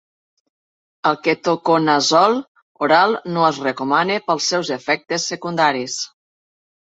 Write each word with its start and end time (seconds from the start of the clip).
El 1.09 1.17
ketoconazol 1.25 2.37
oral 2.87 3.13
no 3.35 3.45
es 3.49 3.61
recomana 3.65 4.15
pels 4.31 4.49
seus 4.53 4.71
efectes 4.79 5.27
secundaris. 5.35 5.99